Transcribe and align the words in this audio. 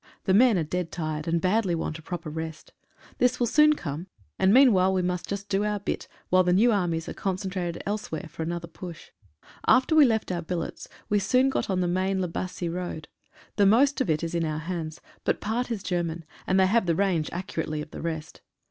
The 0.23 0.33
men 0.33 0.57
are 0.57 0.63
dead 0.63 0.91
tired, 0.91 1.27
and 1.27 1.39
badly 1.39 1.75
want 1.75 1.99
a 1.99 2.01
proper 2.01 2.31
rest. 2.31 2.73
This 3.19 3.39
will 3.39 3.45
soon 3.45 3.75
come, 3.75 4.07
and 4.39 4.51
meanwhile 4.51 4.91
we 4.91 5.03
must 5.03 5.29
just 5.29 5.47
do 5.47 5.63
our 5.63 5.79
bit, 5.79 6.07
while 6.29 6.43
the 6.43 6.53
new 6.53 6.71
armies 6.71 7.07
are 7.07 7.13
concentrated 7.13 7.83
elsewhere 7.85 8.25
for 8.27 8.41
another 8.41 8.67
push. 8.67 9.11
After 9.67 9.93
we 9.93 10.05
left 10.05 10.31
our 10.31 10.41
billets 10.41 10.87
we 11.07 11.19
soon 11.19 11.51
got 11.51 11.69
on 11.69 11.81
the 11.81 11.87
main 11.87 12.19
La 12.19 12.25
Bassee 12.27 12.67
road. 12.67 13.09
The 13.57 13.67
most 13.67 14.01
of 14.01 14.09
it 14.09 14.23
is 14.23 14.33
in 14.33 14.43
our 14.43 14.57
hands, 14.57 15.01
but 15.23 15.39
part 15.39 15.69
is 15.69 15.83
German, 15.83 16.25
and 16.47 16.59
they 16.59 16.65
have 16.65 16.87
the 16.87 16.95
range 16.95 17.29
accurately 17.31 17.79
of 17.79 17.91
the 17.91 18.01
rest. 18.01 18.41